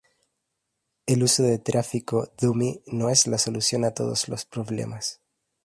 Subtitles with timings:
[1.05, 5.21] El uso de tráfico dummy no es la solución a todos los problemas.